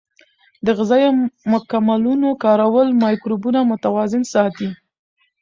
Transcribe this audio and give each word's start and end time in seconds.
د 0.65 0.67
غذایي 0.77 1.09
مکملونو 1.51 2.29
کارول 2.43 2.87
مایکروبونه 3.03 3.59
متوازن 3.71 4.23
ساتي. 4.33 4.69